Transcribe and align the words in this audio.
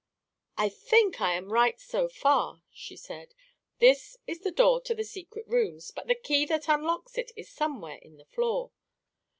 "I 0.57 0.67
think 0.67 1.21
I 1.21 1.35
am 1.35 1.53
right, 1.53 1.79
so 1.79 2.07
far," 2.09 2.63
she 2.71 2.97
said. 2.97 3.35
"This 3.77 4.17
is 4.25 4.39
the 4.39 4.49
door 4.49 4.81
to 4.81 4.95
the 4.95 5.03
secret 5.03 5.45
rooms, 5.47 5.91
but 5.91 6.07
the 6.07 6.15
key 6.15 6.43
that 6.47 6.67
unlocks 6.67 7.19
it 7.19 7.31
is 7.35 7.49
somewhere 7.51 7.97
in 8.01 8.17
the 8.17 8.25
floor. 8.25 8.71